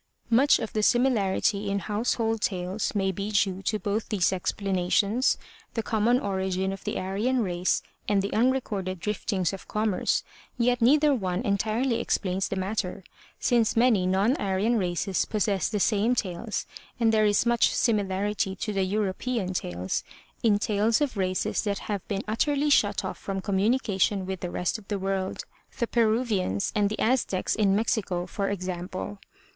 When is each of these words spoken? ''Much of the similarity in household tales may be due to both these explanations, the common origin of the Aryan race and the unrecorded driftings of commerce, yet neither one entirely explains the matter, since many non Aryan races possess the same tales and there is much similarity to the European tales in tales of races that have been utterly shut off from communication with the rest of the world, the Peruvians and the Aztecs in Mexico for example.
''Much 0.41 0.57
of 0.57 0.73
the 0.73 0.81
similarity 0.81 1.69
in 1.69 1.77
household 1.77 2.41
tales 2.41 2.95
may 2.95 3.11
be 3.11 3.29
due 3.31 3.61
to 3.61 3.77
both 3.77 4.09
these 4.09 4.33
explanations, 4.33 5.37
the 5.75 5.83
common 5.83 6.19
origin 6.19 6.73
of 6.73 6.83
the 6.85 6.97
Aryan 6.97 7.43
race 7.43 7.83
and 8.09 8.23
the 8.23 8.33
unrecorded 8.33 8.99
driftings 8.99 9.53
of 9.53 9.67
commerce, 9.67 10.23
yet 10.57 10.81
neither 10.81 11.13
one 11.13 11.41
entirely 11.43 11.99
explains 11.99 12.47
the 12.49 12.55
matter, 12.55 13.03
since 13.39 13.77
many 13.77 14.07
non 14.07 14.35
Aryan 14.37 14.75
races 14.79 15.23
possess 15.25 15.69
the 15.69 15.79
same 15.79 16.15
tales 16.15 16.65
and 16.99 17.13
there 17.13 17.25
is 17.25 17.45
much 17.45 17.71
similarity 17.71 18.55
to 18.55 18.73
the 18.73 18.81
European 18.85 19.53
tales 19.53 20.03
in 20.41 20.57
tales 20.57 20.99
of 20.99 21.15
races 21.15 21.61
that 21.63 21.77
have 21.77 22.01
been 22.07 22.23
utterly 22.27 22.71
shut 22.71 23.05
off 23.05 23.19
from 23.19 23.39
communication 23.39 24.25
with 24.25 24.39
the 24.39 24.49
rest 24.49 24.79
of 24.79 24.87
the 24.87 24.97
world, 24.97 25.45
the 25.77 25.85
Peruvians 25.85 26.71
and 26.73 26.89
the 26.89 26.99
Aztecs 26.99 27.53
in 27.53 27.75
Mexico 27.75 28.25
for 28.25 28.49
example. 28.49 29.19